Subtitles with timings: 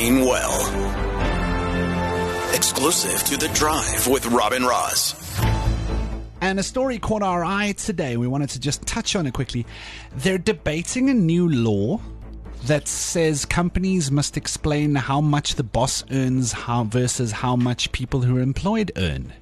[0.00, 0.56] Well.
[2.54, 5.14] Exclusive to The Drive with Rob and Roz.
[6.40, 8.16] And a story caught our eye today.
[8.16, 9.66] We wanted to just touch on it quickly.
[10.16, 12.00] They're debating a new law
[12.64, 18.22] that says companies must explain how much the boss earns how versus how much people
[18.22, 19.34] who are employed earn.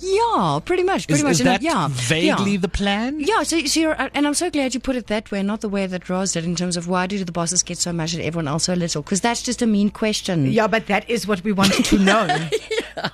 [0.00, 1.06] Yeah, pretty much.
[1.06, 1.32] Pretty Is, much.
[1.32, 2.58] is And, that yeah, vaguely yeah.
[2.58, 3.20] the plan?
[3.20, 5.60] Yeah, so, so you're, uh, and I'm so glad you put it that way, not
[5.60, 8.12] the way that Roz did in terms of why do the bosses get so much
[8.14, 9.02] and everyone else so little?
[9.02, 10.50] Because that's just a mean question.
[10.50, 12.26] Yeah, but that is what we wanted to know.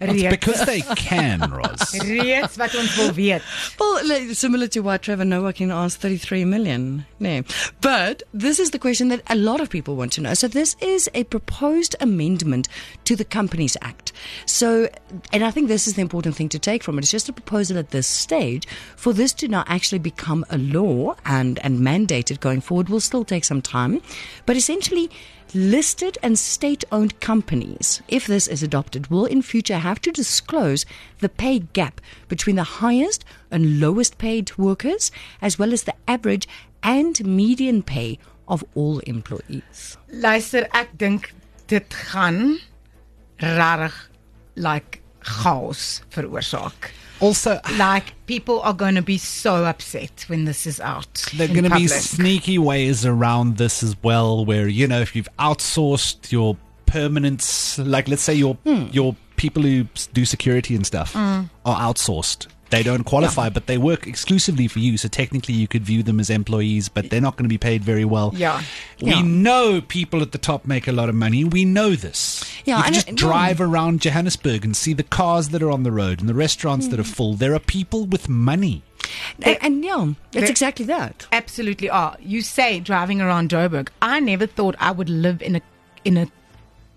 [0.00, 1.98] Reeds, Because they can, Roz.
[2.08, 3.42] reeds wat ons wil weet.
[3.78, 7.06] Well, like, similar to why Trevor Noah can ask 33 million.
[7.18, 7.42] No.
[7.80, 10.34] But this is the question that a lot of people want to know.
[10.34, 12.68] So this is a proposed amendment
[13.04, 14.12] to the Companies Act.
[14.46, 14.88] So,
[15.32, 17.02] and I think this is the important thing to take from it.
[17.02, 18.66] It's just a proposal at this stage.
[18.96, 23.24] For this to now actually become a law and, and mandated going forward will still
[23.24, 24.02] take some time.
[24.46, 25.10] But essentially,
[25.54, 30.84] listed and state owned companies, if this is adopted, will in future have to disclose
[31.20, 36.46] the pay gap between the highest and lowest paid workers, as well as the average
[36.82, 39.96] and median pay of all employees.
[40.12, 41.32] Luister, ek dink
[41.66, 42.58] dit gaan
[43.40, 43.92] rarig
[44.54, 46.90] like chaos veroorsaak.
[47.20, 51.24] Also, Like people are going to be so upset when this is out.
[51.36, 55.14] there are going to be sneaky ways around this as well, where you know if
[55.16, 56.56] you've outsourced your
[56.94, 58.86] permanents, like let's say your hmm.
[58.92, 61.50] your people who do security and stuff mm.
[61.64, 62.46] are outsourced.
[62.70, 64.96] They don't qualify, but they work exclusively for you.
[64.96, 67.84] So technically, you could view them as employees, but they're not going to be paid
[67.84, 68.32] very well.
[68.34, 68.62] Yeah.
[69.00, 69.22] we Yeah.
[69.22, 71.44] know people at the top make a lot of money.
[71.44, 72.42] We know this.
[72.64, 75.70] Yeah, you can and just it- drive around Johannesburg and see the cars that are
[75.70, 77.12] on the road and the restaurants that are hmm.
[77.12, 77.34] full.
[77.34, 78.82] There are people with money.
[79.42, 81.26] And, and yeah, it's exactly that.
[81.30, 82.16] Absolutely are.
[82.20, 83.88] You say driving around Joburg.
[84.00, 85.62] I never thought I would live in a
[86.04, 86.26] in a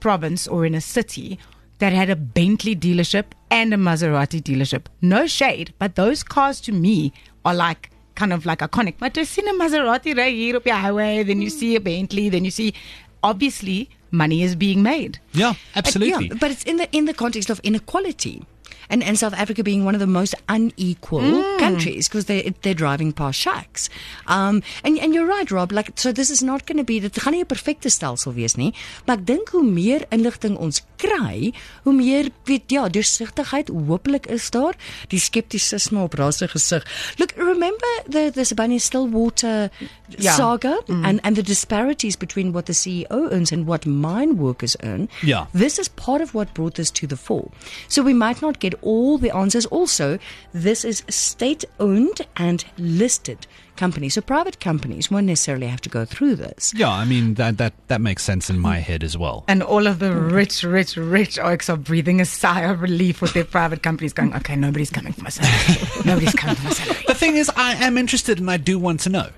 [0.00, 1.38] province or in a city
[1.78, 4.86] that had a Bentley dealership and a Maserati dealership.
[5.00, 7.12] No shade, but those cars to me
[7.44, 8.94] are like kind of like iconic.
[8.98, 12.28] But you see a Maserati right here up your highway, then you see a Bentley,
[12.28, 12.74] then you see
[13.22, 15.18] obviously money is being made.
[15.32, 16.28] Yeah, absolutely.
[16.28, 18.44] Yeah, but it's in the in the context of inequality.
[18.90, 21.58] And, and South Africa being one of the most unequal Mm.
[21.58, 23.88] countries because they they're driving past shacks.
[24.26, 25.72] Um, and and you're right, Rob.
[25.72, 27.00] Like so, this is not going to be.
[27.00, 28.72] Dit gaan nie 'n perfekte stelsel wees nie.
[29.06, 31.52] Maar ek dink hoe meer inligting ons kry,
[31.84, 34.74] hoe meer weet ja, deursigtigheid hopelik is daar.
[35.08, 36.86] Die skeptisisme op Roz se gesig.
[37.18, 39.70] Look, remember the the Sibanye Stillwater
[40.18, 40.32] Ja.
[40.34, 45.08] saga and and the disparities between what the CEO earns and what mine workers earn.
[45.22, 45.46] Yeah.
[45.52, 47.48] This is part of what brought this to the fore.
[47.88, 49.66] So we might not get all the answers.
[49.66, 50.18] Also,
[50.52, 53.46] this is state owned and listed
[53.76, 54.14] companies.
[54.14, 56.72] So private companies won't necessarily have to go through this.
[56.74, 59.44] Yeah, I mean that that that makes sense in my head as well.
[59.46, 63.34] And all of the rich, rich, rich okes are breathing a sigh of relief with
[63.34, 66.02] their private companies going, okay, nobody's coming for my salary.
[66.04, 67.04] nobody's coming for my salary.
[67.06, 69.30] The thing is, I am interested and I do want to know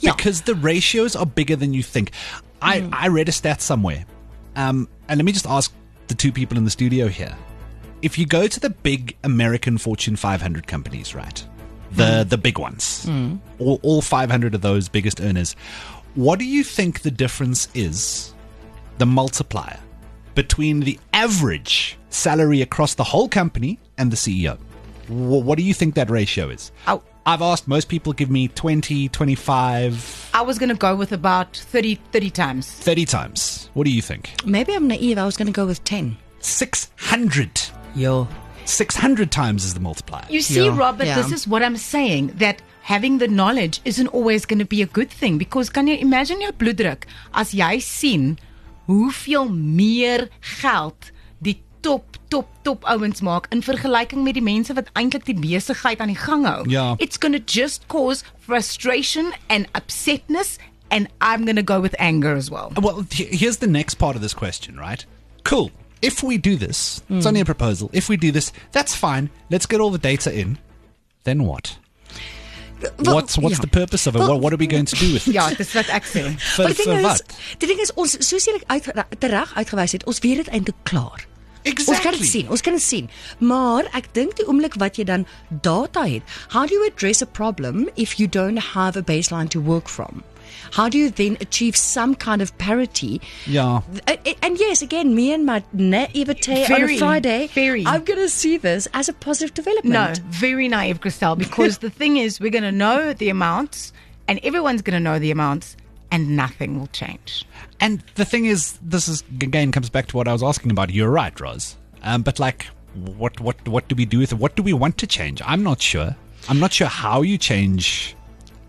[0.00, 0.14] Yeah.
[0.16, 2.10] because the ratios are bigger than you think.
[2.60, 4.04] I I read a stat somewhere,
[4.56, 5.72] um, and let me just ask
[6.08, 7.36] the two people in the studio here:
[8.06, 11.44] if you go to the big American Fortune 500 companies, right,
[11.90, 12.28] the mm.
[12.28, 13.36] the big ones, mm.
[13.58, 15.54] all, all 500 of those biggest earners,
[16.14, 18.32] what do you think the difference is?
[18.98, 19.78] The multiplier
[20.36, 24.56] between the average salary across the whole company and the CEO.
[25.08, 26.70] Wh- What do you think that ratio is?
[26.86, 27.02] Oh.
[27.26, 31.56] I've asked most people give me 20, 25, I was going to go with about
[31.56, 32.70] 30, 30 times.
[32.70, 33.68] 30 times.
[33.74, 34.30] What do you think?
[34.46, 35.18] Maybe I'm naive.
[35.18, 36.16] I was going to go with 10.
[36.38, 37.65] 600.
[37.96, 38.28] Yo.
[38.64, 40.26] 600 times is the multiplier.
[40.28, 40.76] You see, Yeah.
[40.76, 41.22] Robert, Yeah.
[41.22, 44.86] this is what I'm saying that having the knowledge isn't always going to be a
[44.86, 48.38] good thing because kan jy imagine jou bloeddruk as jy sien
[48.88, 51.10] hoeveel meer geld
[51.42, 56.00] die top top top ouens maak in vergelyking met die mense wat eintlik die besigheid
[56.00, 56.64] aan die gang hou.
[56.68, 56.96] Ja.
[56.98, 60.58] It's going to just cause frustration and upsetness
[60.90, 62.72] and I'm going to go with anger as well.
[62.80, 65.04] Well, here's the next part of this question, right?
[65.44, 65.70] Cool.
[66.02, 67.46] If we do this, it's only a hmm.
[67.46, 67.90] proposal.
[67.92, 69.30] If we do this, that's fine.
[69.50, 70.58] Let's get all the data in.
[71.24, 71.78] Then what?
[72.98, 73.62] Wel, What's what's ja.
[73.62, 74.18] the purpose of it?
[74.18, 75.34] Wel, What, what are we going to do with it?
[75.34, 76.26] Ja, dis wat ek sê.
[76.58, 77.22] Maar die ding is,
[77.58, 81.24] die ding is ons soos jy uit tereg uitgewys het, ons weet dit eintlik klaar.
[81.66, 82.18] Ons kan Exactly.
[82.20, 83.08] dit sien, ons kan dit sien.
[83.42, 85.24] Maar ek dink die oomblik wat jy dan
[85.64, 86.22] data het,
[86.52, 90.22] how do you address a problem if you don't have a baseline to work from?
[90.72, 93.20] How do you then achieve some kind of parity?
[93.46, 93.80] Yeah.
[94.06, 97.84] Uh, And yes, again, me and my naivete on a Friday, very.
[97.86, 99.92] I'm going to see this as a positive development.
[99.92, 103.92] No, very naive, Christelle, because the thing is, we're going to know the amounts,
[104.28, 105.76] and everyone's going to know the amounts,
[106.10, 107.44] and nothing will change.
[107.80, 110.90] And the thing is, this is again comes back to what I was asking about.
[110.90, 111.76] You're right, Roz.
[112.02, 114.38] Um, but like, what what what do we do with it?
[114.38, 115.42] What do we want to change?
[115.44, 116.16] I'm not sure.
[116.48, 118.16] I'm not sure how you change.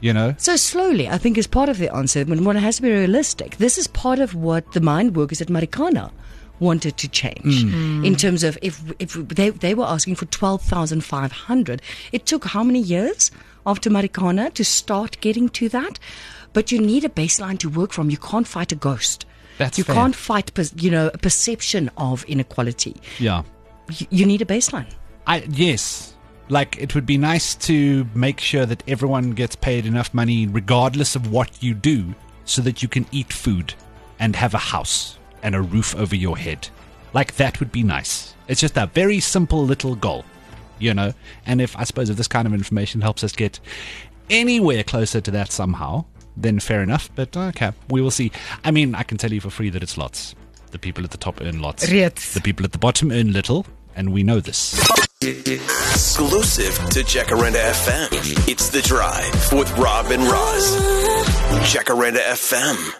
[0.00, 2.24] You know, So slowly, I think, is part of the answer.
[2.24, 5.48] When one has to be realistic, this is part of what the mind workers at
[5.48, 6.10] Marikana
[6.58, 7.64] wanted to change.
[7.64, 7.70] Mm.
[7.72, 8.06] Mm.
[8.06, 11.82] In terms of if if they they were asking for twelve thousand five hundred,
[12.12, 13.30] it took how many years
[13.66, 15.98] after Marikana to start getting to that?
[16.52, 18.10] But you need a baseline to work from.
[18.10, 19.26] You can't fight a ghost.
[19.58, 19.94] That's you fair.
[19.94, 22.96] can't fight, you know, a perception of inequality.
[23.18, 23.42] yeah.
[23.98, 24.86] You, you need a baseline.
[25.26, 26.14] I yes,
[26.50, 31.16] like it would be nice to make sure that everyone gets paid enough money, regardless
[31.16, 32.14] of what you do,
[32.44, 33.74] so that you can eat food
[34.18, 36.68] and have a house and a roof over your head.
[37.12, 38.34] Like that would be nice.
[38.48, 40.24] It's just a very simple little goal,
[40.78, 41.12] you know.
[41.46, 43.60] And if I suppose if this kind of information helps us get
[44.28, 46.04] anywhere closer to that somehow,
[46.36, 47.10] then fair enough.
[47.14, 48.32] But okay, we will see.
[48.64, 50.34] I mean, I can tell you for free that it's lots.
[50.70, 51.90] The people at the top earn lots.
[51.90, 52.34] Reeds.
[52.34, 53.66] The people at the bottom earn little,
[53.96, 54.80] and we know this.
[55.22, 58.48] Exclusive to Jacaranda FM.
[58.48, 60.74] It's The Drive with Rob and Roz.
[61.60, 62.99] Jacaranda FM.